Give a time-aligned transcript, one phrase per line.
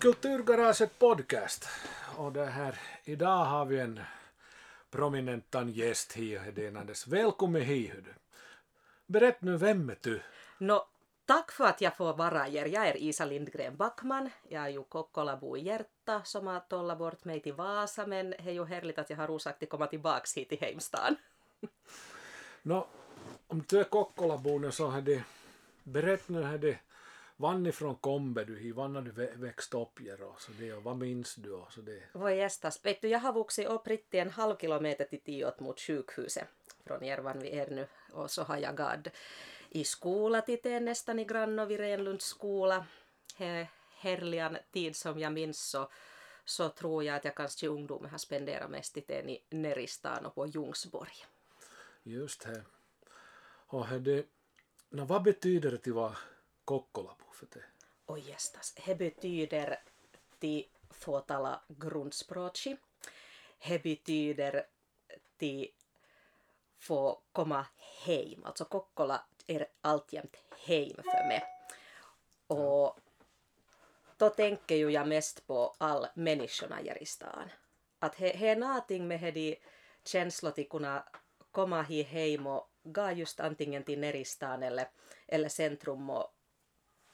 [0.00, 1.68] Kulturgaraget podcast.
[2.16, 4.00] Och det här, idag har vi en
[4.90, 7.06] prominentan gäst här denades.
[7.06, 7.92] Välkommen hit.
[9.06, 10.20] Berätt nu, vem är du?
[10.58, 10.86] No,
[11.24, 12.66] tack för att jag får vara här.
[12.66, 14.30] Jag är Isa Lindgren Backman.
[14.48, 18.48] Jag är ju Kokkolabo i hjärta som har tollat bort mig till Vasa men det
[18.48, 21.16] är ju härligt att jag har orsak att komma tillbaks hit till Heimstan.
[22.62, 22.86] No,
[23.46, 25.24] om du är Kokkolabone så har det,
[25.82, 26.58] berätt nu här
[27.40, 28.74] det, Vannifrån kommer du hit?
[28.74, 30.00] Vann har du vä- växt upp
[30.34, 31.52] och så det, och vad minns du?
[31.52, 32.02] Och så det.
[32.12, 32.84] Voi jestas.
[32.84, 36.48] Vet du, jag har vuxit upp riktigt en halv kilometer till tiot mot sjukhuset
[36.84, 37.86] från Järvan vi är nu.
[38.12, 39.12] Och så har jag gått
[39.70, 42.86] i skola till nästan i grann och vid Renlunds skola.
[43.36, 45.90] He, härliga tid som jag minns så,
[46.44, 50.34] så tror jag att jag kanske i ungdomen har spenderat mest tiden i Neristan och
[50.34, 51.12] på Ljungsborg.
[52.02, 52.62] Just det.
[53.66, 54.26] Och det,
[54.90, 56.16] no, vad betyder det att vara
[56.64, 57.68] Kokkolabo för dig?
[58.06, 58.74] Och gästas.
[58.86, 59.82] Det betyder
[60.38, 62.76] till få tala grundspråki.
[63.68, 64.66] Det betyder
[65.36, 65.68] till
[66.78, 67.66] få komma
[68.04, 68.44] hem.
[68.44, 71.42] Alltså Kokkola är alltjämt hem för mig.
[72.46, 72.98] Och
[74.16, 77.50] då tänker ju jag mest på all människorna här i stan.
[77.98, 79.56] Att det är någonting med de
[80.04, 81.04] känslor att kunna
[81.50, 84.88] komma hit hem och gå just antingen till Neristan eller,
[85.26, 86.34] eller centrum och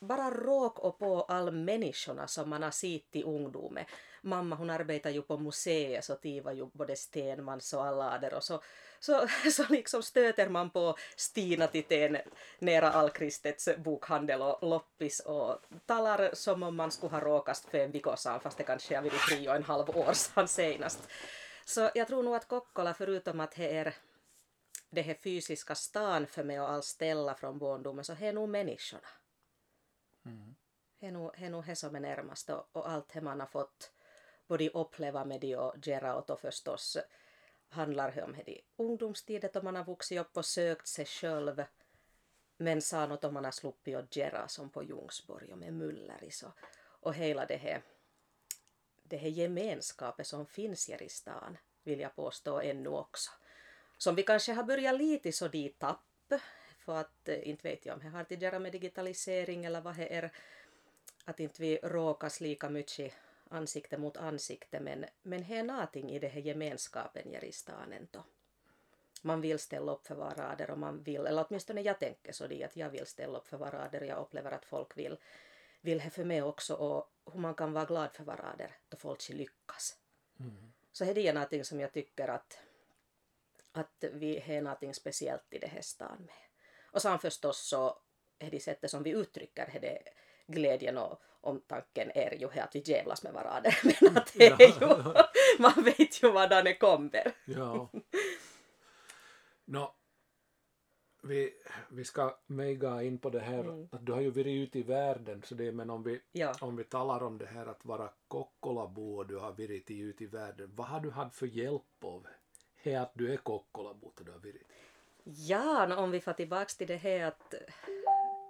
[0.07, 3.85] bara råk och på all människorna som man har sett i ungdomen.
[4.23, 8.63] Mamma hon arbetar ju på museet så tivar ju både Stenmans och Allader och så,
[9.01, 12.19] så, så liksom stöter man på Stina Titén
[12.59, 17.93] nära Alkristets bokhandel och loppis och talar som om man skulle ha råkat för en
[17.93, 21.09] vecka sedan fast det kanske har varit tre och en halv år sedan senast.
[21.65, 23.95] Så jag tror nog att Kokkola förutom att det är
[24.91, 28.49] det här fysiska stan för mig och all ställa från barndomen så det är nog
[28.49, 29.09] människorna.
[30.27, 30.55] Mm.
[31.01, 33.47] Det är nog, det nog det som är närmast och, och allt det man har
[33.47, 33.93] fått
[34.47, 36.99] både uppleva med det och göra och då förstås
[37.69, 41.65] handlar det om det ungdomstiden då man har vuxit upp och sökt sig själv.
[42.57, 46.43] Men sa något om man har sluppit att göra som på Ljungsborg och med Mulleris
[46.43, 46.53] och,
[47.01, 47.83] och hela det här
[49.09, 53.31] det här gemenskapet som finns här i stan vill jag påstå ännu också.
[53.99, 56.33] Som vi kanske har börjat lite så dit tapp
[56.87, 59.97] för att eh, inte vet jag om det har att göra med digitalisering eller vad
[59.97, 60.33] det är
[61.25, 63.15] att inte vi råkas lika mycket
[63.49, 67.93] ansikte mot ansikte men, men det är någonting i det här gemenskapen här i stan
[67.93, 68.25] ändå.
[69.23, 72.65] Man vill ställa upp för varandra och man vill, eller åtminstone jag tänker så det
[72.65, 75.17] att jag vill ställa upp för varandra och jag upplever att folk vill,
[75.81, 79.29] vill det för mig också och hur man kan vara glad för varandra då folk
[79.29, 79.97] lyckas.
[80.93, 82.59] Så det är någonting som jag tycker att,
[83.73, 86.46] att vi har någonting speciellt i det här stan med.
[86.97, 87.99] Och sen förstås så
[88.39, 90.03] är det sättet som vi uttrycker det
[90.47, 93.71] glädjen och omtanken är ju att vi jävlas med varandra.
[94.01, 95.15] Men att det är ju,
[95.59, 97.33] man vet ju vadan det kommer.
[97.45, 97.89] Ja.
[99.65, 99.95] Nå,
[101.23, 101.55] vi,
[101.91, 105.43] vi ska mega in på det här att du har ju varit ute i världen
[105.43, 106.55] så det men om vi, Ja.
[106.61, 110.27] om vi talar om det här att vara Kokkolabo och du har varit ute i
[110.27, 112.27] världen, vad har du haft för hjälp av
[112.95, 114.36] att du är Kokkolabo du?
[115.39, 117.55] Ja, no, om vi får tillbaks till det här att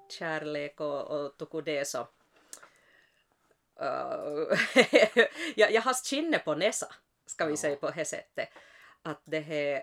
[0.08, 2.08] kärlek och, och tuku det så.
[3.80, 4.58] Uh,
[5.56, 6.94] jag, jag har skinnet på näsa,
[7.26, 7.56] ska vi Ja.
[7.56, 8.48] säga på det sättet.
[9.02, 9.82] Att det här,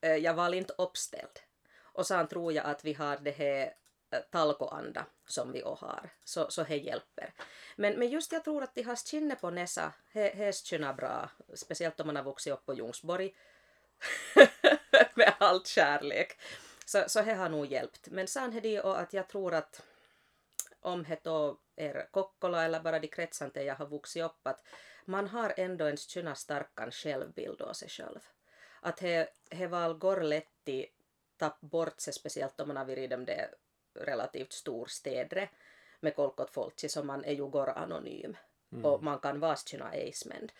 [0.00, 1.40] eh, jag var inte uppställd.
[1.82, 3.74] Och sen tror jag att vi har det här
[4.10, 7.32] eh, talkoanda som vi också har, så, så det hjälper.
[7.76, 12.00] Men, men just jag tror att de har skinnet på näsa, det är bra, speciellt
[12.00, 13.34] om man har vuxit upp på Ljungsborg
[15.14, 16.38] med allt kärlek.
[16.84, 18.08] Så, så det har nog hjälpt.
[18.10, 19.82] Men sen är det att jag tror att
[20.80, 24.64] om det då är Kokkola eller bara de kretsar där jag har vuxit upp, att
[25.04, 28.18] man har ändå en skyna starkan självbild av sig själv.
[28.80, 29.28] Att det,
[29.70, 30.86] var går lätt i
[31.36, 33.54] tapp bort sig, speciellt om man har varit i de där
[33.94, 35.50] relativt storstäder
[36.00, 38.36] med kolkot folk, så man är ju går anonym
[38.82, 40.52] och man kan vara skyna eismänd.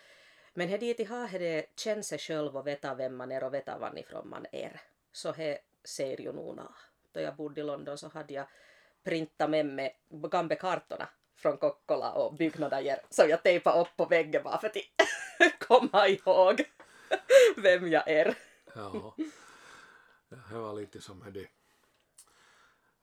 [0.53, 3.77] Men här dit har det känna sig själv och veta vem man är och veta
[3.77, 4.81] varifrån man är.
[5.11, 6.59] Så det ser ju nog.
[7.11, 8.45] Då jag bodde i London så hade jag
[9.03, 14.43] printat med mig gamla kartorna från Kokkola och byggnader som jag tejpade upp på väggen
[14.43, 16.63] bara för att komma ihåg
[17.57, 18.35] vem jag är.
[18.75, 19.15] Ja.
[20.29, 21.47] det var lite som det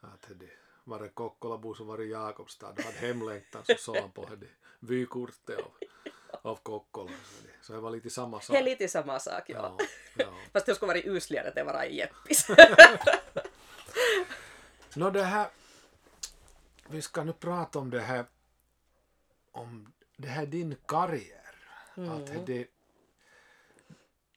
[0.01, 0.51] att det
[0.85, 4.49] var det Kokkolabo så var det Jakobstad, det hade hemlängtan så såg han på det
[4.81, 5.83] vykortet och
[6.43, 7.11] av Kokkola.
[7.63, 8.55] Så det, var lite samma sak.
[8.55, 9.77] Det är lite samma sak, ja.
[9.79, 9.87] Ja,
[10.17, 10.27] ja.
[10.53, 12.49] Fast det skulle vara usligare att det var i Jeppis.
[14.95, 15.49] Nå det här,
[16.89, 18.25] vi ska nu prata om det här
[19.53, 21.55] om det här din karriär.
[21.95, 22.69] Att det,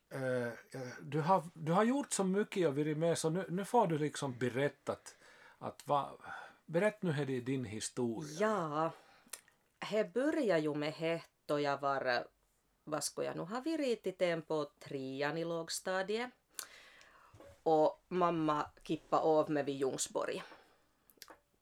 [0.09, 0.53] eh,
[1.01, 3.97] du, har, du har gjort så mycket och varit med så nu, nu får du
[3.97, 5.15] liksom berättat
[5.57, 6.11] att va,
[6.65, 8.37] berätt nu här din historia.
[8.39, 8.91] Ja,
[9.91, 11.21] det började ju med det
[11.57, 12.27] jag var,
[13.23, 14.11] jag nu ha varit i
[14.41, 16.29] på trean i lågstadiet.
[17.63, 20.43] Och mamma kippa av mig vid Ljungsborg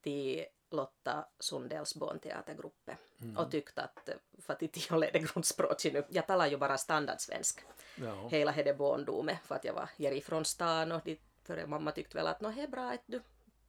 [0.01, 2.89] till Lotta Sundells barnteatergrupp
[3.21, 3.37] mm.
[3.37, 4.09] och tyckte att
[4.41, 7.61] för att inte jag grundspråket nu, jag talar ju bara standardsvensk
[7.95, 8.27] ja.
[8.27, 12.27] hela hela barndomen för att jag var härifrån stan och dit, för mamma tyckte väl
[12.27, 13.21] att nå, det är bra att du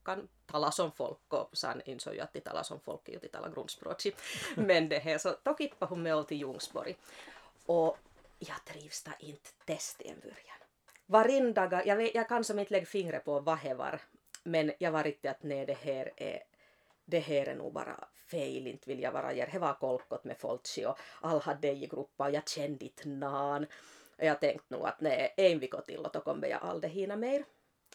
[0.09, 3.19] kan tala som folk och sen insåg jag att de talar som folk är ju
[3.19, 3.53] de talar.
[4.55, 6.95] Men det här så då kippade hon mig till Ljungsborg
[7.65, 7.97] och
[8.39, 10.59] jag trivs da inte test i en början.
[11.05, 14.01] Varenda jag, vet, jag kan som inte lägga fingret på vad det var
[14.43, 16.43] men jag var riktigt att nej det här är
[17.05, 19.49] det här är nog bara fel, inte vill jag vara här.
[19.51, 23.67] Det var kolkot med Folchi och alla hade i gruppa och jag kände inte.
[24.17, 27.15] Och jag tänkte nog att nej, en vecka till och då kommer jag aldrig hinna
[27.15, 27.43] mer.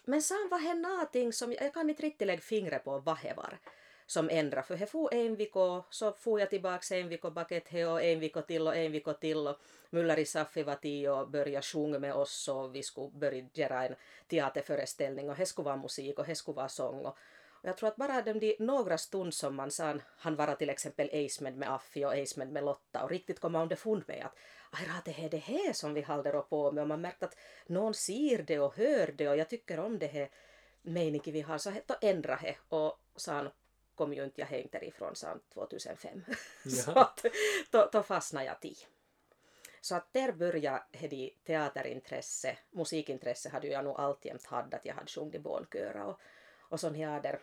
[0.04, 3.34] Men sen var det någonting som, jag kan inte riktigt lägga fingret på vad det
[3.36, 3.58] var
[4.06, 4.66] som ändrade.
[4.66, 8.20] För det for en vecka, så for jag tillbaka en vecka baket he och en
[8.20, 9.58] vecka till och en vecka till och
[10.18, 13.94] i Saffi var tio och började sjunga med oss och vi skulle börja göra en
[14.28, 17.06] teaterföreställning och det skulle vara musik och det skulle vara sång.
[17.06, 17.18] Och,
[17.64, 21.08] och jag tror att bara de, några stund som man sa han var till exempel
[21.12, 24.36] Acemed med Affi och Acemed med Lotta och riktigt kom underfund med att
[24.70, 27.94] aj det är det här som vi håller på med och man märkte att någon
[27.94, 30.30] ser det och hör det och jag tycker om det här
[30.82, 33.50] meningen vi har så då ändrade det och sen
[33.94, 36.24] kom ju inte jag hem därifrån sen 2005.
[36.64, 36.70] Ja.
[36.70, 37.24] så att
[37.70, 38.76] då, då fastnade jag till.
[39.80, 45.06] Så att där började det teaterintresse, musikintresse hade jag nog alltjämt haft att jag hade
[45.06, 46.20] sjungit barnkörer och,
[46.60, 47.38] och sån här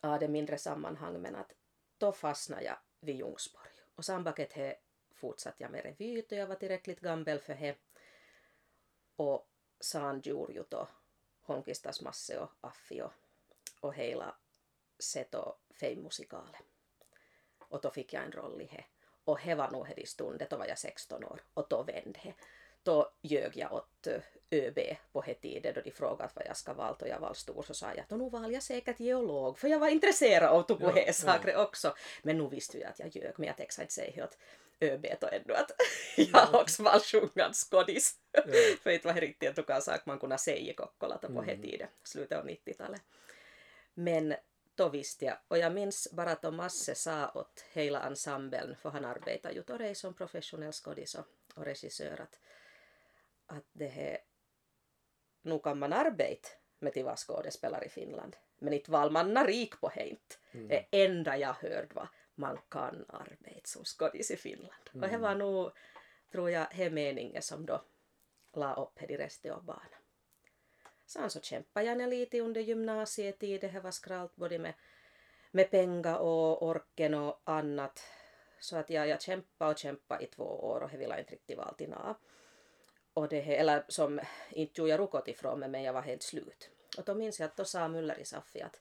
[0.00, 1.52] av det mindre sammanhang men att
[1.98, 3.70] då fastnade jag vid Ljungsborg.
[3.94, 4.76] Och sambaket he
[5.14, 7.76] fortsatte jag med revy då jag var tillräckligt gammal för det.
[9.16, 9.48] Och
[9.80, 10.88] sen gjorde ju då
[11.40, 13.12] Holmqvistas Masse och Affi och,
[13.80, 14.36] och hela
[14.98, 16.58] Seto Fame-musikale.
[17.58, 18.84] Och då fick jag en roll i det.
[19.24, 22.20] Och det var nog här i stunden, då var jag 16 år och då vände
[22.22, 22.34] det
[22.88, 24.06] då ljög jag åt
[24.50, 24.78] ÖB
[25.12, 27.86] på tiden då de frågade vad jag ska valt och jag var stor så sa
[27.86, 31.62] jag att nu valde jag säkert geolog för jag var intresserad av tuku ja, ja.
[31.62, 31.94] också.
[32.22, 34.38] Men nu visste jag att jag ljög men jag tänkte inte säga åt
[34.80, 35.70] ÖB då ännu att
[36.16, 36.60] jag ja.
[36.60, 38.14] också var sjungande skådis.
[38.32, 38.42] Ja.
[38.82, 41.62] för det var riktigt en sak man kunde säga i Kokkola på mm.
[41.62, 43.02] tiden, slutet av 90-talet.
[43.94, 44.34] Men
[44.74, 45.36] då visste jag.
[45.48, 49.94] Och jag minns bara att Masse sa åt hela ensemblen, för han arbetar ju då
[49.94, 52.40] som professionell skådis och, och regissör, att
[53.48, 54.18] att det här,
[55.42, 56.48] nu kan man arbeta
[56.78, 60.16] med till vara skådespelare i Finland, men inte var man rik på det
[60.52, 60.68] Mm.
[60.68, 64.90] Det enda jag hörde var man kan arbeta som skådis i Finland.
[64.92, 65.02] Mm.
[65.02, 65.70] Och det var nog,
[66.32, 67.82] tror jag, det meningen som då
[68.52, 70.02] la upp det i resten av banan.
[71.06, 74.74] Sen så kämpade jag lite under gymnasietiden, det var skralt både med,
[75.50, 78.04] med pengar och orken och annat.
[78.60, 81.58] Så att jag, jag kämpade och kämpade i två år och det ville inte riktigt
[81.58, 82.16] vara till nå
[83.18, 84.20] och det, eller som
[84.50, 86.70] inte gjorde jag rukot ifrån mig men jag var helt slut.
[86.98, 88.80] Och då minns jag att då sa Müller i Saffi att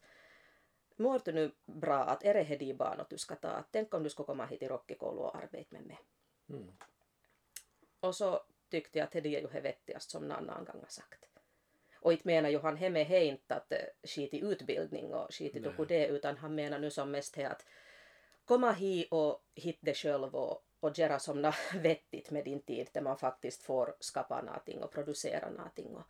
[0.96, 3.48] mår du nu bra att är det de banor du ska ta?
[3.48, 6.00] Att tänk om du skulle komma hit i Rockikoulu och arbeta med mig.
[6.50, 6.72] Mm.
[8.00, 10.89] Och så tyckte jag att det är ju det vettigast som någon annan gång har
[10.89, 11.25] sagt.
[11.96, 15.56] Och inte menar ju han hemme he inte att eh, skit i utbildning och skit
[15.56, 17.65] i det utan han menar nu som mest att
[18.46, 22.89] komma hit och hitta dig själv och, och göra som något vettigt med din tid
[22.93, 25.96] där man faktiskt får skapa någonting och producera någonting.
[25.96, 26.03] Och,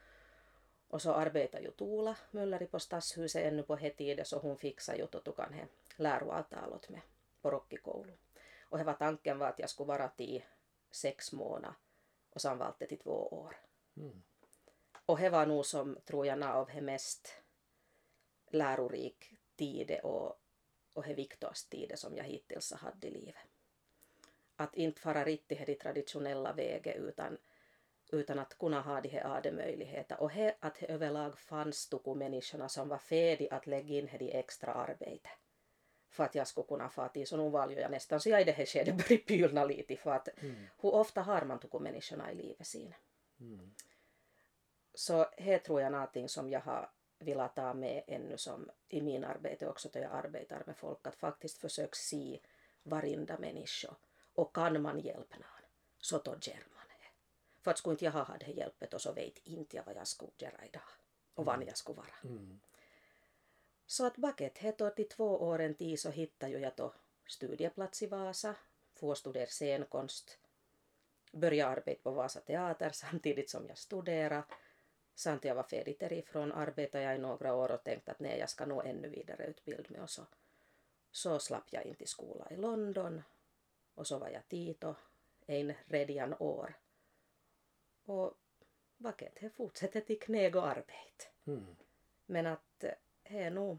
[0.87, 4.95] och så arbetar ju Tuula Mölleri på Stadshuset ännu på det tiden så hon fixar
[4.95, 7.01] ju tukan he läroavtal åt mig
[7.41, 8.13] på Rockikoulu.
[8.69, 10.43] Och var tanken var att jag skulle vara till
[10.91, 11.75] sex månader
[12.29, 13.55] och sen valde till två år.
[13.97, 14.23] Mm.
[15.05, 17.33] Och det var nog som, tror jag, av det mest
[18.47, 20.39] lärorik tid och,
[20.93, 23.35] och det viktigaste tid som jag hittills haft i livet
[24.57, 27.37] att inte fara riktigt de traditionella vägen utan,
[28.11, 30.21] utan att kunna ha de här AD-möjligheter.
[30.21, 34.73] Och he, att det överlag fanns människorna som var färdiga att lägga in det extra
[34.73, 35.29] arbete
[36.09, 37.27] för att jag skulle kunna få till.
[37.27, 40.11] Så nu valde jag nästan så jag i det här skedet började pylna lite för
[40.11, 40.55] att mm.
[40.81, 42.93] hur ofta har man människorna i livet sin.
[43.39, 43.73] Mm.
[44.93, 49.23] Så det tror jag någonting som jag har velat ta med ännu som i min
[49.23, 52.39] arbete också då jag arbetar med folk att faktiskt försöka se
[52.83, 53.95] varenda människa
[54.37, 55.57] och kan man hjälpa någon
[55.99, 57.09] så då gör man det.
[57.61, 60.07] För att skulle inte jag ha det hjälpet och så vet inte jag vad jag
[60.07, 60.89] skulle göra idag
[61.33, 62.15] och vad jag skulle vara.
[62.23, 62.59] Mm.
[63.85, 66.93] Så att baket heter till två åren tid så hittade jag då
[67.27, 68.55] studieplats i Vasa,
[68.93, 70.39] få studera scenkonst,
[71.31, 74.43] börja arbeta på Vasa Teater samtidigt som jag studerade.
[75.15, 78.49] Samt jag var färdig därifrån arbetade jag i några år och tänkte att nej, jag
[78.49, 80.25] ska nog ännu vidareutbilda mig och så,
[81.11, 83.21] så slapp jag in till skola i London
[83.97, 84.95] och så var jag Tito
[85.45, 86.73] en redan år.
[88.05, 88.33] Och
[88.97, 91.25] vaket he fortsätter till knäg och arbete.
[91.47, 91.75] Mm.
[92.25, 92.83] Men att
[93.23, 93.77] he är nog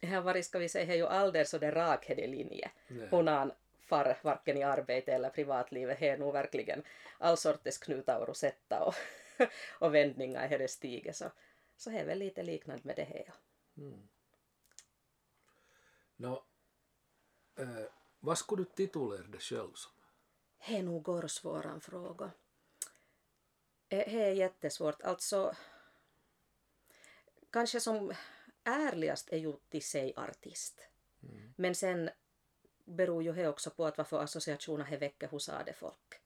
[0.00, 2.70] det har varit, ska vi säga, är ju aldrig så det rakhede linje.
[2.88, 3.08] Nej.
[3.10, 6.00] Hon har far varken i arbete eller privatlivet.
[6.00, 6.82] Det är nog verkligen
[7.18, 8.94] all sorts knutar och rosetta och,
[9.84, 11.16] och vändningar i det stiget.
[11.16, 11.30] Så,
[11.76, 13.34] så det är väl lite liknande med det här.
[13.76, 14.08] Mm.
[16.16, 16.44] Nå,
[17.58, 17.86] eh,
[18.24, 19.92] vad skulle du titulera dig själv som?
[20.66, 22.30] Det är nog gårsvåran fråga.
[23.88, 25.02] Det är jättesvårt.
[25.02, 25.56] Alltså,
[27.50, 28.12] kanske som
[28.64, 30.80] ärligast är ju till sig artist.
[31.22, 31.54] Mm.
[31.56, 32.10] Men sen
[32.84, 36.20] beror ju det också på att vad för associationer det väcker hos folk.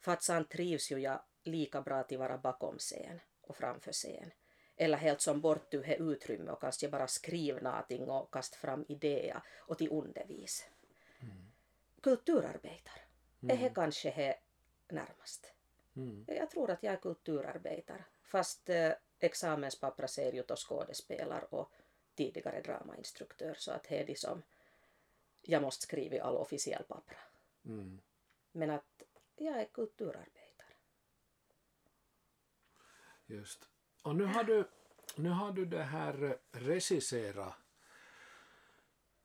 [0.00, 4.30] För att sen trivs ju jag lika bra till vara bakom scen och framför scen.
[4.76, 9.42] Eller helt som bort ur utrymme och kanske bara skriva någonting och kasta fram idéer
[9.58, 10.68] och till undervis.
[11.20, 11.52] Mm.
[12.00, 13.00] Kulturarbetare.
[13.48, 14.38] Är det kanske det
[14.94, 15.52] närmast.
[15.96, 16.24] Mm.
[16.28, 18.04] Jag tror att jag är kulturarbetare.
[18.22, 21.72] Fast eh, examenspapper ser ju då skådespelare och
[22.14, 24.42] tidigare dramainstruktör så att det är liksom
[25.42, 27.18] jag måste skriva i all officiell papper.
[27.64, 28.00] Mm.
[28.52, 29.02] Men att
[29.36, 30.74] jag är kulturarbetare.
[33.26, 33.68] Just.
[34.04, 34.64] Och nu har du,
[35.14, 37.52] nu har du det här eh, regissera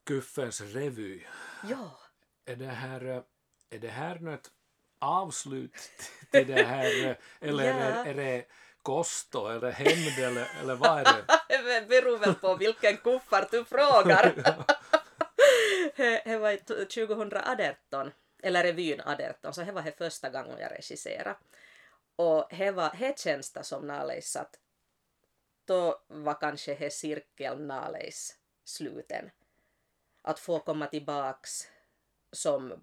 [0.06, 1.22] Kuffens revy.
[1.70, 2.00] Ja,
[2.44, 3.22] Är det här, eh,
[3.70, 4.50] är det här något
[4.98, 5.76] avslut
[6.30, 8.04] till det här eh, eller är, Ja.
[8.04, 8.44] det, är det
[8.82, 11.24] kosto eller hämnd eller, eller vad är det?
[11.80, 14.34] det beror väl på vilken kuffart du frågar.
[16.24, 18.10] Det var i t- 2018,
[18.42, 21.36] eller revyn 18, så det var det första gången jag regisserade.
[22.16, 24.54] Och det var det känns det som naleis att
[25.70, 29.30] då var kanske det cirkeln naleis sluten.
[30.22, 31.68] Att få komma tillbaks
[32.32, 32.82] som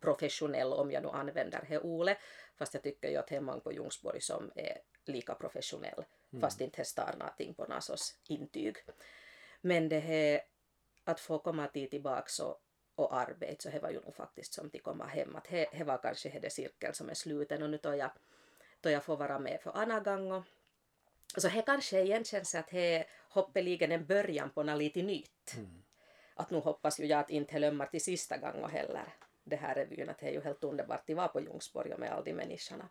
[0.00, 2.16] professionell om jag nu använder det Ole.
[2.56, 6.04] Fast jag tycker ju att många på Ljungsborg som är lika professionell.
[6.40, 8.76] Fast inte testar någonting på sorts intyg.
[9.60, 10.40] Men det här
[11.04, 12.62] att få komma till tillbaks och,
[12.94, 15.36] och arbeta så det var ju nog faktiskt som att komma hem.
[15.36, 18.10] Att det var kanske det cirkel som är sluten och nu då jag,
[18.80, 20.42] då jag får vara med för andra gången.
[21.36, 25.56] Så det kanske igen känns att det hoppeligen en början på något lite nytt.
[26.34, 30.08] Att nu hoppas ju jag att inte glömmer till sista gången heller det här revyn.
[30.08, 32.88] Att det är ju helt underbart att vara på Ljungsborg och med alla de människorna.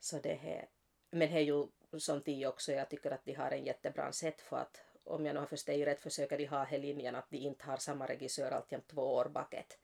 [0.00, 0.68] Så det här,
[1.10, 1.66] men det är ju
[1.98, 5.34] som de också, jag tycker att de har en jättebra sätt för att om jag
[5.34, 8.50] nu har förstått rätt försöker de ha här linjen att de inte har samma regissör
[8.50, 9.78] alltjämt två år baket.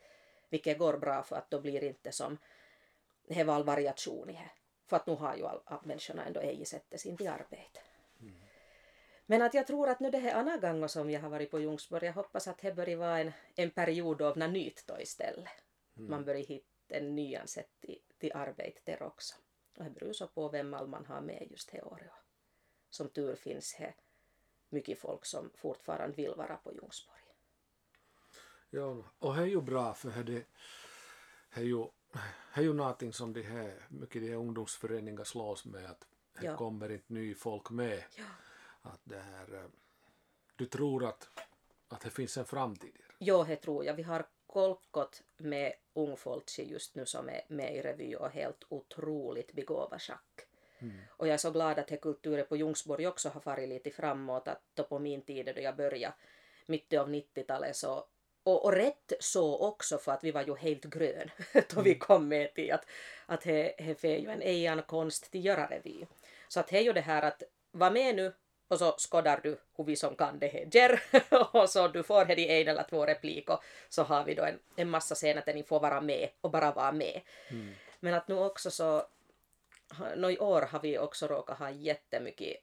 [0.49, 2.39] Vilket går bra för att då blir det inte som
[3.29, 4.51] det var variation i det.
[4.91, 7.81] För att nu har ju all, all människorna ändå ej sättet sin till arbete.
[9.27, 11.61] Men att jag tror att nu det här andra gången som jag har varit på
[11.61, 15.49] Ljungsborg, jag hoppas att det börjar vara en, en period av något nytt då istället.
[15.95, 19.35] Man börjar hitta en sätt till, till arbete där också.
[19.79, 22.11] Och det beror ju så på vem all man har med just det året.
[22.91, 23.95] Som tur finns det
[24.69, 27.23] mycket folk som fortfarande vill vara på Ljungsborg.
[28.71, 30.45] Ja, och det är ju bra för det
[31.51, 35.91] är ju, det är ju någonting som de här, mycket de här ungdomsföreningar slås med
[35.91, 36.07] att
[36.41, 36.57] det Ja.
[36.57, 38.05] kommer inte ny folk med.
[38.17, 38.25] Ja.
[38.83, 39.65] Att det här, eh,
[40.57, 41.29] du tror att,
[41.89, 42.97] att det finns en framtid.
[43.19, 43.95] Jo, det tror jag.
[43.95, 49.53] Vi har kolkot med ungfolk just nu som är med i revy och helt otroligt
[49.53, 50.47] begåvad schack.
[51.11, 54.49] Och jag är så glad att kulturen på Ljungsborg också har farit lite framåt.
[54.49, 56.15] Att då på min tid då jag började,
[56.67, 58.05] mitten av 90-talet så
[58.45, 61.31] och, och rätt så också för att vi var ju helt grön
[61.75, 62.87] då vi kom med till att,
[63.27, 66.07] att det det är ju en egen konst till göra revy.
[66.49, 68.33] Så att är ju det här att var med nu?
[68.69, 70.69] Och så skådar du hur vi som kan det här.
[70.73, 71.03] Ger
[71.57, 74.43] och så du får här i en eller två replik och så har vi då
[74.43, 77.21] en, en massa scener där ni får vara med och bara vara med.
[78.01, 79.07] Men att nu också så
[80.17, 82.57] nå i år har vi också råkat ha jättemycket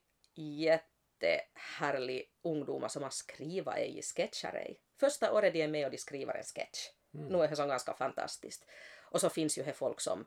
[1.22, 4.56] jättehärlig ungdomar som har skrivit i sketcher.
[4.56, 4.80] ej.
[4.96, 6.90] Första året de är med och de skriver en sketch.
[7.12, 8.66] Nu är det så ganska fantastiskt.
[9.12, 10.26] Och så finns ju här folk som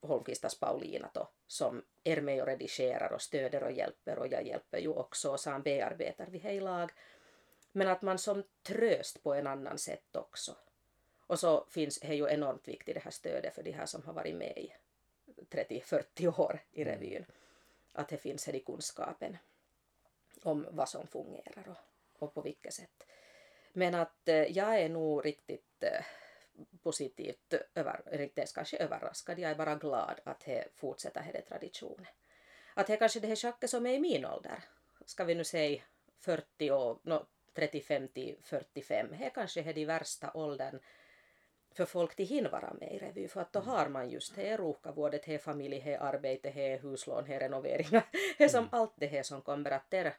[0.00, 4.78] Holmqvistas Paulina då, som är med och redigerar och stöder och hjälper och jag hjälper
[4.78, 6.92] ju också och sen bearbetar vi i lag.
[7.72, 10.56] Men att man som tröst på en annan sätt också.
[11.26, 14.12] Och så finns det ju enormt viktigt det här stödet för de här som har
[14.12, 14.72] varit med i
[15.50, 17.24] 30-40 år i revyn.
[17.92, 19.36] Att det finns här i kunskapen
[20.46, 23.06] om vad som fungerar och, och på vilket sätt.
[23.72, 26.04] Men att eh, jag är nog riktigt eh,
[26.82, 29.38] positivt, över, riktigt kanske överraskad.
[29.38, 32.06] Jag är bara glad att det fortsätter det traditionen.
[32.74, 34.64] Att det kanske det här schacket som är i min ålder,
[35.06, 35.82] ska vi nu säga
[36.18, 40.80] 40 år, no, 35 till 45, det är kanske är de värsta åldern
[41.74, 44.56] för folk till hin vara med i revy för att då har man just det
[44.56, 48.02] rokavårdet, det familj, det arbete, det huslån, det renoveringar,
[48.38, 48.70] det som mm.
[48.72, 50.14] allt det här som kommer att där,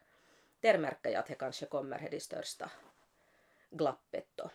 [0.62, 2.72] där märker jag att det kanske kommer det största
[3.70, 4.50] glappet då.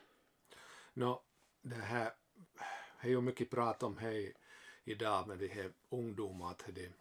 [0.94, 1.22] No,
[1.62, 2.12] det här
[3.00, 4.32] är ju mycket prat om det
[4.84, 6.92] idag med de här ungdomarna att de,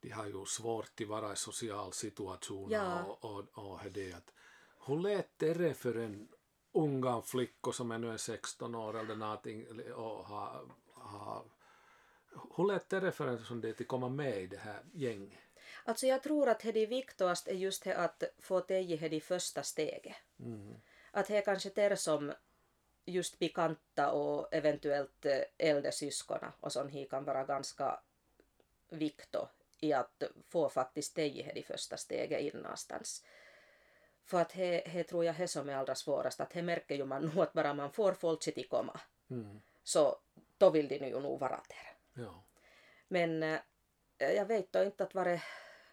[0.00, 3.02] de har ju svårt att vara i social situation ja.
[3.02, 4.34] och, och, och det att
[4.86, 6.28] hur lätt är det för en
[6.72, 11.44] unga flickor som ännu är 16 år eller någonting och har, har
[12.56, 15.49] hur lätt är det för en som det att komma med i det här gänget?
[15.84, 20.16] Alltså jag tror att det viktigaste är just det att få till det första steget.
[20.40, 20.74] Mm.
[21.10, 22.32] Att det är kanske det som
[23.04, 28.00] just bekanta och eventuellt eh, äldre syskona och sånt här kan vara ganska
[28.88, 29.36] viktigt
[29.78, 33.24] i att få faktiskt det det första steget in någonstans.
[34.24, 37.22] För att det tror jag är som är allra svårast, att det märker ju man
[37.34, 39.60] nog att bara man får folk till komma mm.
[39.82, 40.18] så
[40.58, 42.22] då vill de ju nog vara där.
[42.22, 42.44] Ja.
[43.08, 43.60] Men äh,
[44.18, 45.42] jag vet då inte att var det,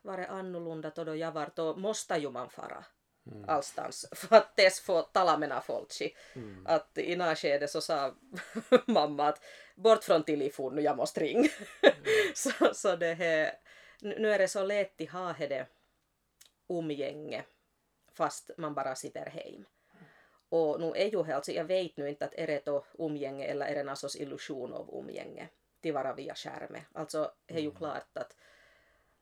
[0.07, 2.85] var det annorlunda då, jag var, då måste ju man fara
[3.31, 3.49] mm.
[3.49, 5.91] allstans för att dess få tala med folk.
[6.35, 6.65] Mm.
[6.67, 8.15] Att innan skedet så sa
[8.85, 9.43] mamma att
[9.75, 11.49] bort från telefon jag måste ringa.
[11.81, 12.33] Mm.
[12.35, 13.51] så, så det här,
[14.01, 15.67] nu är det så lätt att ha det
[16.69, 17.43] umgänge
[18.13, 19.65] fast man bara sitter hem.
[20.49, 23.65] Och nu är ju alltså, jag vet nu inte att är det då umgänge eller
[23.65, 25.49] är det någon sorts illusion av umgänge
[25.81, 26.81] till vara via skärmen.
[26.93, 27.77] Alltså det är ju mm.
[27.77, 28.35] klart att,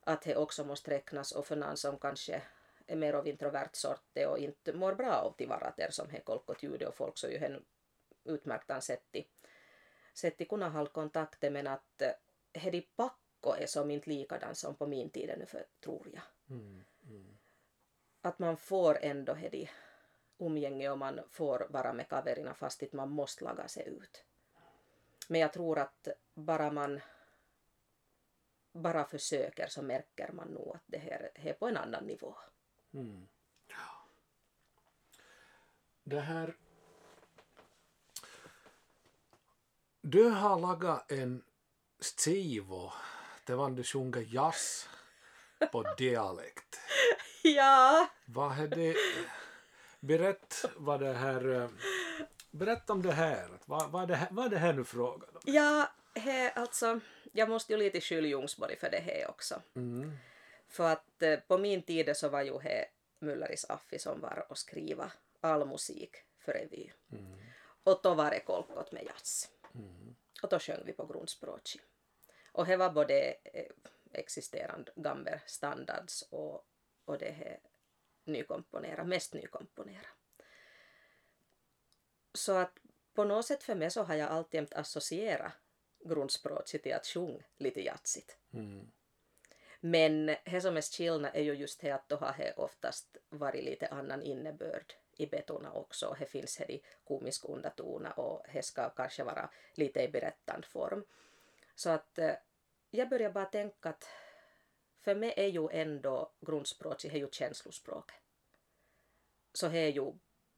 [0.05, 2.41] att det också måste räknas och för någon som kanske
[2.87, 6.19] är mer av introvert sort och inte mår bra av till vara där som he
[6.19, 7.65] kolkot ljud och folk så ju hen
[8.23, 9.27] utmärkt sätt i
[10.13, 12.01] sätt i kunna hålla kontakter men att
[12.53, 16.23] he de pakko är som inte likadan som på min tid ännu för tror jag.
[16.49, 17.37] Mm, mm
[18.25, 19.69] att man får ändå hedi
[20.37, 24.23] umgänge och man får vara med kaverina fast att man måste laga sig ut.
[25.27, 27.01] Men jag tror att bara man
[28.75, 32.35] bara försöker så märker man nog att det här är på en annan nivå.
[32.93, 33.27] Mm.
[36.03, 36.55] Det här...
[40.01, 41.43] Du har lagat en
[41.99, 42.91] stivo
[43.45, 44.89] det var du sjunger jazz
[45.71, 46.79] på dialekt.
[47.43, 48.07] Ja.
[48.25, 48.95] Vad är det?
[49.99, 51.61] Berätt vad det här...
[51.61, 51.69] Eh,
[52.51, 53.49] berätta om det här.
[53.65, 55.41] Vad, vad, är, det här, vad är det här nu frågan om?
[55.43, 56.99] Ja, he, alltså,
[57.31, 59.61] jag måste ju lite skylla Ljungsborg för det här också.
[59.75, 60.17] Mm.
[60.67, 62.85] För att eh, på min tid så var ju he
[63.19, 66.91] Mülleris Affi som var och skriva all musik för revy.
[67.11, 67.39] Mm.
[67.83, 69.49] Och då var det kolkot med jazz.
[69.75, 70.15] Mm.
[70.43, 71.81] Och då sjöng vi på grundspråket.
[72.51, 73.71] Och det var både eh,
[74.11, 76.67] existerande gamla standards och
[77.05, 77.59] och det är
[78.23, 80.07] nykomponera, mest nykomponera.
[82.33, 82.79] Så att
[83.13, 85.53] på något sätt för mig så har jag alltjämt associerat
[86.05, 88.37] grundspråket till att sjunga lite jazzigt.
[88.53, 88.91] Mm.
[89.79, 93.63] Men det som är skillnad är ju just det att då har det oftast varit
[93.63, 96.15] lite annan innebörd i betona också.
[96.19, 101.05] Det finns här i komisk undertona och det ska kanske vara lite i berättande form.
[101.75, 102.35] Så att eh,
[102.89, 104.09] jag börjar bara tänka att
[105.01, 108.15] för mig är ju ändå grundspråket är ju känslospråket.
[109.53, 110.13] Så det är ju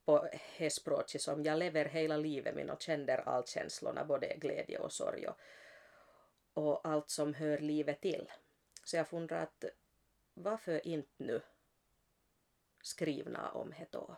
[0.08, 4.80] på det språket som jag lever hela livet min och känner allt känslorna, både glädje
[4.80, 5.38] och sorg och,
[6.54, 8.32] och allt som hör livet till.
[8.84, 9.64] Så jag funderar att
[10.34, 11.42] varför inte nu
[12.82, 14.16] skrivna om det då?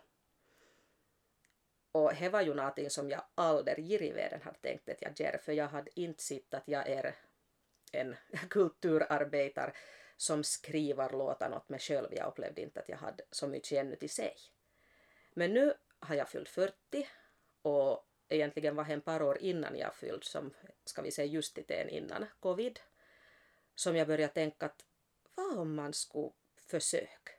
[1.91, 5.37] Och det var ju någonting som jag aldrig i världen hade tänkt att jag gör,
[5.37, 7.15] för jag hade inte sett att jag är
[7.91, 8.15] en
[8.49, 9.73] kulturarbetare
[10.17, 12.07] som skriver låtar åt mig själv.
[12.11, 14.35] Jag upplevde inte att jag hade så mycket ännu till sig.
[15.33, 16.73] Men nu har jag fyllt 40
[17.61, 20.53] och egentligen var det ett par år innan jag fyllt, som
[20.85, 22.79] ska vi säga just lite innan covid,
[23.75, 24.85] som jag började tänka att
[25.35, 27.31] vad om man skulle försöka?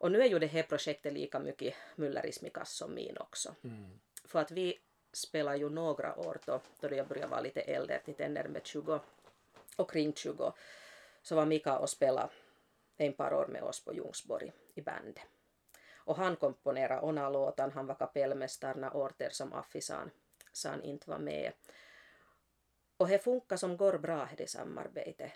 [0.00, 3.54] Och nu är ju det här projektet lika mycket Müllerismikas som min också.
[3.64, 4.00] Mm.
[4.24, 4.78] För att vi
[5.12, 9.00] spelar ju några år då, då jag började vara lite äldre, lite närmare 20
[9.76, 10.52] och kring 20
[11.22, 12.32] så var Mika och spelade
[12.96, 15.18] en par år med oss på Ljungsborg i bandet.
[16.08, 20.10] Och han komponerade ona låtan, han var kapellmästare när åter som Affisan
[20.52, 21.52] sa han inte var med.
[22.96, 25.32] Och det funkar som går bra det samarbete.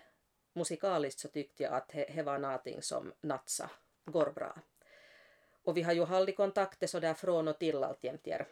[0.53, 3.69] Musikaliskt så tyckte jag att det var någonting som natsa
[4.05, 4.57] går bra.
[5.63, 8.47] Och vi har ju hållit kontakter så där från och till alltjämt er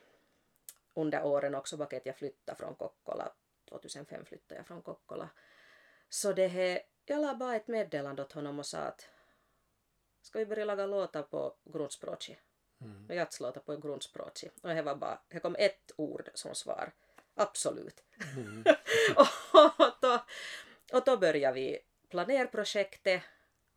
[0.93, 3.31] under åren också baket jag flyttade från Kokkola
[3.69, 5.29] 2005 flyttade jag från Kokkola
[6.09, 9.09] så det här, jag la bara ett meddelande åt honom och sa att
[10.21, 12.37] ska vi börja laga låtar på grundspråket
[12.81, 13.17] mm.
[13.17, 16.91] jazslåtar på grundspråket och det var bara, det kom ett ord som svar
[17.35, 18.03] absolut
[18.37, 18.63] mm.
[19.15, 20.19] och, då,
[20.93, 21.79] och då började vi
[22.09, 23.21] planera projektet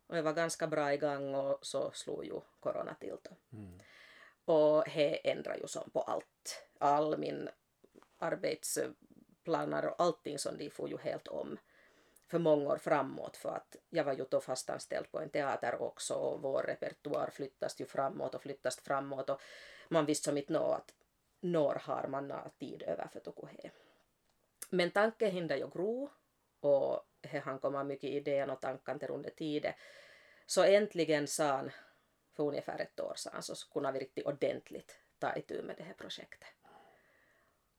[0.07, 3.57] och det var ganska bra igång och så slog ju corona till då.
[3.57, 3.79] Mm.
[4.45, 6.65] Och det ändrade ju som på allt.
[6.77, 7.49] All min
[8.17, 11.57] arbetsplaner och allting som de får ju helt om
[12.27, 16.13] för många år framåt för att jag var ju då fastanställd på en teater också
[16.13, 19.41] och vår repertoar flyttas ju framåt och flyttas framåt och
[19.89, 20.93] man visste som inte nå att
[21.39, 23.71] när har man tid över för tukuhe.
[24.69, 26.09] Men tanken hinner ju gro
[26.59, 29.73] och he han komma mycket idéer och tankar under tiden.
[30.45, 31.71] Så äntligen sa han
[32.35, 35.93] för ungefär ett år sedan så kunde vi riktigt ordentligt ta itu med det här
[35.93, 36.47] projektet.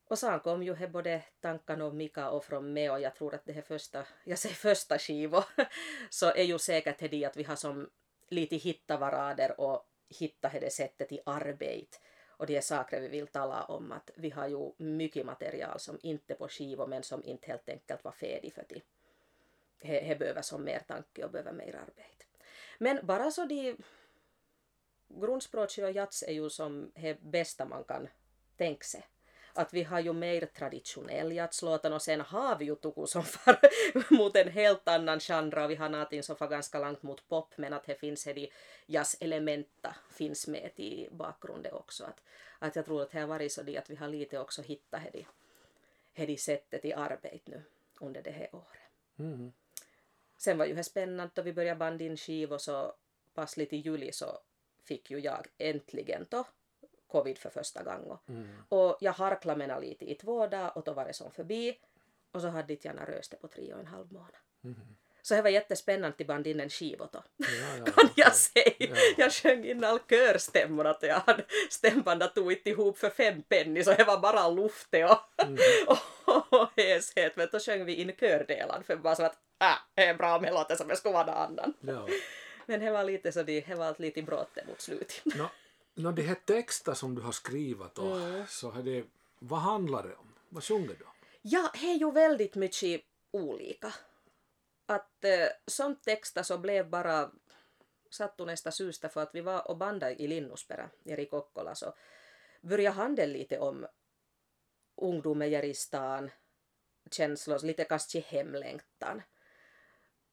[0.08, 3.34] Och sen kom ju här både tankarna om Mika och från mig och jag tror
[3.34, 5.42] att det här första, jag säger första skivo,
[6.10, 7.90] så är ju säkert det att vi har som
[8.28, 13.26] lite hitta varader och hitta det sättet i arbete och det är saker vi vill
[13.26, 17.46] tala om att vi har ju mycket material som inte på skivor men som inte
[17.46, 18.80] helt enkelt var färdig för det.
[19.78, 22.24] Det behöver som mer tanke och behöver mer arbete.
[22.78, 23.76] Men bara så de
[25.08, 28.08] grundspråket och jazz är ju som det bästa man kan
[28.56, 29.04] tänka sig
[29.58, 33.58] att vi har ju mer traditionell jazzlåtar och sen har vi ju Tuku som far
[34.14, 37.52] mot en helt annan genre och vi har någonting som far ganska långt mot pop
[37.56, 38.48] men att det finns de
[38.86, 42.04] jazzelementa finns med i bakgrunden också.
[42.04, 42.22] Att,
[42.58, 45.02] att jag tror att det har varit så det att vi har lite också hittat
[45.12, 47.62] det, det sättet i arbete nu
[48.00, 48.90] under det här året.
[49.18, 49.52] Mm.
[50.38, 52.94] Sen var ju det spännande då vi började banda in skivor så
[53.34, 54.38] passligt i juli så
[54.84, 56.44] fick ju jag äntligen då
[57.08, 58.18] covid för första gången.
[58.28, 58.48] Mm.
[58.68, 61.78] Och jag harklade mig lite i två dagar och då var det som förbi.
[62.32, 64.36] Och så hade jag röst på tre och en halv månad.
[64.64, 64.76] Mm.
[65.22, 67.22] Så det var jättespännande att banda in en skiva då.
[67.36, 67.46] Ja,
[67.78, 68.74] ja, kan jag säga.
[68.78, 68.96] Ja.
[69.16, 73.84] Jag sjöng in all körstämmorna att jag hade stämbanda tog inte ihop för fem penny
[73.84, 75.04] så det var bara lufte
[75.36, 75.58] och, mm.
[75.86, 77.36] och, och häshet.
[77.36, 80.54] Men då sjöng vi in kördelar för bara så att äh, det är bra med
[80.54, 81.74] låten som jag skulle vara någon annan.
[81.80, 82.08] Ja.
[82.66, 85.24] Men det var lite så det, det var lite bråttom mot slutet.
[85.24, 85.48] No,
[85.96, 88.46] no, de här texter som du har skrivit och mm.
[88.48, 89.04] så är det,
[89.38, 90.34] vad handlar det om?
[90.48, 91.10] Vad sjunger du om?
[91.42, 93.94] Ja, det är ju väldigt mycket olika.
[94.86, 97.30] Att eh, som texter så blev bara
[98.10, 101.94] sattuneesta syystä för att vi var och bandade i Linnusperä, Jeri Kokkola, så
[102.60, 103.86] började handla lite om
[104.96, 106.30] ungdomen i stan,
[107.10, 109.22] känslor, lite kanske hemlängtan.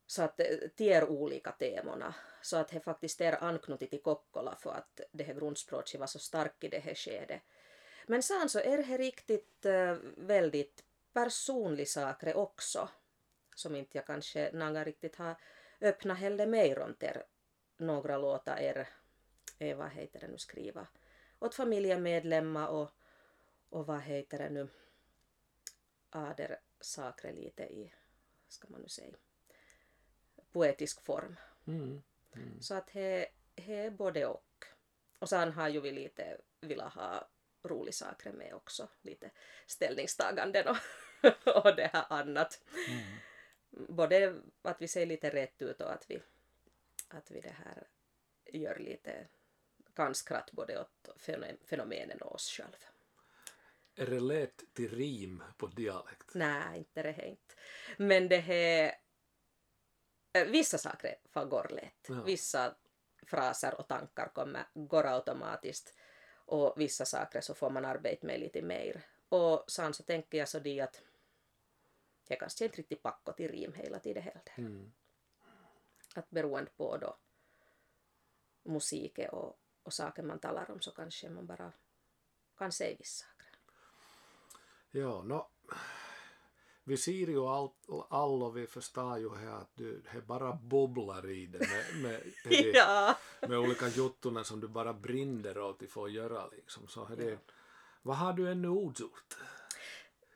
[0.07, 2.15] Så att eh, de är olika temorna.
[2.41, 6.19] Så att det faktiskt är anknutit till Kokkola för att det här grundspråket var så
[6.19, 7.41] starkt i det här skedet.
[8.07, 12.89] Men sen så är det riktigt äh, väldigt personlig saker också.
[13.55, 15.35] Som inte jag kanske någon riktigt har
[15.81, 17.23] öppnat heller mer om där
[17.77, 18.87] några låtar är,
[19.59, 20.87] är eh, vad heter det nu skriva
[21.39, 22.91] åt familjemedlemmar och,
[23.69, 24.69] och vad heter det nu
[26.09, 27.93] ader saker lite i,
[28.47, 29.15] ska man nu säga,
[30.53, 31.35] poetisk form.
[31.67, 32.03] Mm.
[32.35, 32.61] Mm.
[32.61, 34.65] Så att det är både och.
[35.19, 37.29] Och sen har ju vi lite velat ha
[37.63, 38.89] roliga saker med också.
[39.01, 39.31] Lite
[39.67, 40.77] ställningstaganden och,
[41.65, 42.61] och det här annat.
[42.87, 43.17] Mm.
[43.95, 46.21] Både att vi ser lite rätt ut och att vi,
[47.07, 47.87] att vi det här
[48.45, 49.27] gör lite
[49.95, 51.21] kan skratt både åt
[51.65, 52.77] fenomenen och oss själva.
[53.95, 56.31] Är det lätt till rim på dialekt?
[56.33, 57.55] Nej, inte det är inte.
[57.97, 58.93] Men det är Eh,
[60.33, 62.07] vissa saker går lätt.
[62.07, 62.23] Ja.
[62.23, 62.75] Vissa
[63.25, 65.95] fraser och tankar kommer, går automatiskt
[66.45, 69.05] och vissa saker så får man arbeta med lite mer.
[69.29, 71.01] Och sen så tänker jag så det att
[72.27, 74.53] jag kanske inte riktigt pakko till rim hela tiden heller.
[74.57, 74.93] Mm.
[76.15, 77.17] Att beroende på då
[78.63, 81.71] musiken och, och saker man talar om så kanske man bara
[82.57, 83.47] kan säga vissa saker.
[84.91, 85.49] Ja, no,
[86.83, 87.39] vi ser ju
[88.09, 92.21] all och vi förstår ju här att du det bara bubblar i det med, med,
[92.45, 93.17] med, ja.
[93.41, 96.87] med olika juttorna som du bara brinner åt att få göra liksom.
[96.87, 97.37] Så det, ja.
[98.01, 99.37] Vad har du ännu ogjort?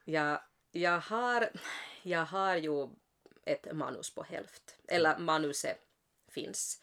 [0.06, 1.50] Ja, jag har,
[2.04, 2.88] jag har ju
[3.46, 4.76] ett manus på hälft.
[4.88, 5.80] Eller manuset
[6.28, 6.82] finns.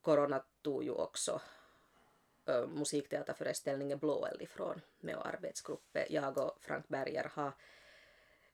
[0.00, 1.40] Corona tog ju också
[2.68, 6.04] musikteaterföreställningen Blåeld ifrån med arbetsgruppen.
[6.10, 7.52] Jag och Frank Berger har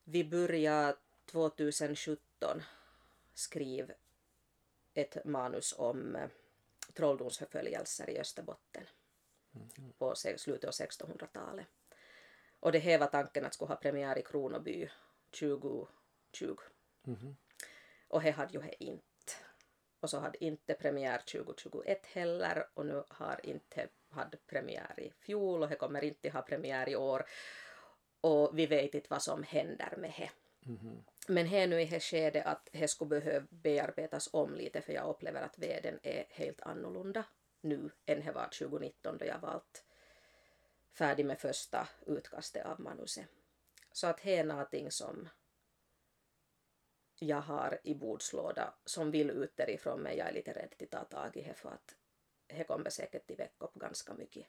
[0.04, 2.62] vi började 2017
[3.34, 3.94] skriva
[4.94, 6.16] ett manus om
[6.94, 8.84] trolldomsförföljelser i Österbotten
[9.98, 11.66] på se- slutet av 1600-talet.
[12.60, 14.90] Och det här var tanken att skulle ha premiär i Kronoby
[15.40, 16.56] 2020.
[18.08, 19.04] Och det hade ju det inte.
[20.02, 25.62] Och så hade inte premiär 2021 heller och nu har inte hade premiär i fjol
[25.62, 27.24] och det kommer inte ha premiär i år.
[28.20, 30.30] Och vi vet inte vad som händer med det.
[31.28, 35.08] Men här nu i det skedet att det skulle behöva bearbetas om lite för jag
[35.08, 37.24] upplever att veden är helt annorlunda
[37.60, 39.84] nu än det var 2019 då jag var allt
[40.92, 43.26] färdig med första utkastet av manuset.
[43.92, 45.28] Så att det är någonting som
[47.22, 51.04] jag har i bordslåda som vill ut därifrån men jag är lite rädd att ta
[51.04, 51.96] tag i det för att
[52.46, 54.46] det kommer säkert att väcka upp ganska mycket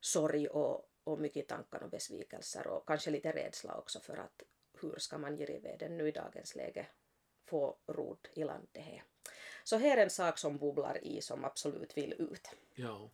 [0.00, 4.42] sorg och, och mycket tankar och besvikelser och kanske lite rädsla också för att
[4.80, 6.86] hur ska man Giriveden nu i dagens läge
[7.44, 9.02] få rod i land det här.
[9.64, 12.50] Så här är en sak som bubblar i som absolut vill ut.
[12.74, 13.10] Ja.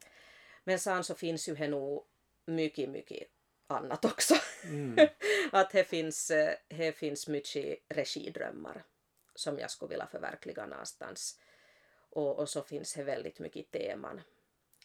[0.65, 2.07] Men sen så finns ju här nog
[2.47, 3.29] mycket, mycket
[3.67, 4.35] annat också.
[4.65, 5.09] Mm.
[5.53, 8.85] att det finns, eh, här finns mycket regidrömmar
[9.35, 11.41] som jag skulle vilja förverkliga någonstans.
[12.11, 14.21] Och, och så finns det väldigt mycket teman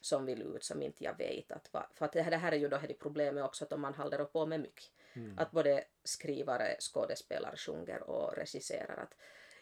[0.01, 2.51] som vill ut som inte jag vet att va, för att det här, det är
[2.59, 4.91] ju då det problemet också att om man håller på med mycket
[5.37, 9.15] att både skrivare, skådespelare, sjunger och regisserar att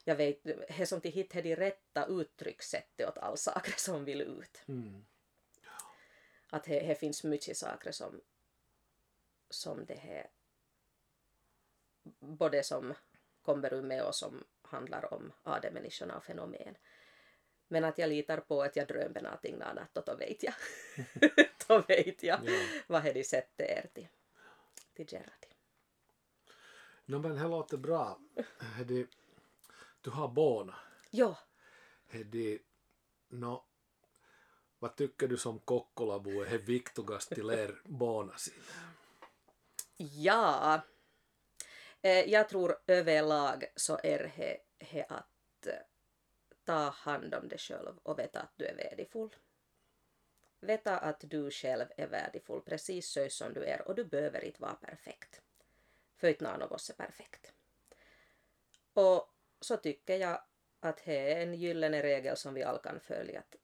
[0.04, 4.64] jag vet, det som till hitta de rätta uttryckssättet åt alla saker som vill ut.
[4.68, 5.06] Mm.
[6.50, 8.22] Att det, det finns mycket saker som
[9.50, 10.30] som det här
[12.20, 12.94] både som
[13.42, 16.78] kommer ur med och som handlar om ademänniskorna och fenomen.
[17.68, 20.54] Men att jag litar på att jag drömmer någonting annat och då vet jag.
[21.68, 22.60] då vet jag Ja.
[22.88, 24.08] vad de sett er till.
[24.94, 25.48] Till Gerardi.
[27.06, 28.20] No, men det låter bra.
[28.60, 29.08] Hedi,
[30.02, 30.74] du har barn.
[31.12, 31.36] Jo,
[32.08, 32.60] Hedi,
[33.28, 33.64] no,
[34.80, 38.52] vad tycker du som Kokkolabo är det viktigaste till er barnasi?
[39.98, 40.82] Ja.
[42.02, 44.60] Eh, jag tror överlag så är det,
[44.92, 45.74] det att eh,
[46.64, 49.36] ta hand om dig själv och veta att du är värdefull.
[50.60, 54.62] Veta att du själv är värdefull precis så som du är och du behöver inte
[54.62, 55.42] vara perfekt.
[56.18, 57.54] För inte någon av oss är perfekt.
[58.94, 60.42] Och så tycker jag
[60.80, 63.56] att det är en gyllene regel som vi alla kan följa att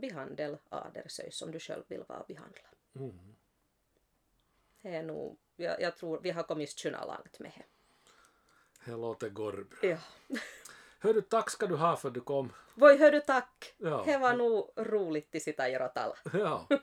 [0.00, 2.76] behandla ader så som du själv vill vara behandlad.
[2.94, 3.36] Mm.
[4.82, 7.64] Det är nog, jag, jag tror vi har kommit tjuna långt med det.
[8.90, 9.78] Det låter gorbra.
[9.82, 9.98] Ja.
[11.00, 12.52] Hördu, tack ska du ha för att du kom.
[12.74, 13.74] Voi hördu tack!
[13.78, 14.02] Ja.
[14.06, 16.16] Det var nog roligt att sitta och tala.
[16.32, 16.66] Ja.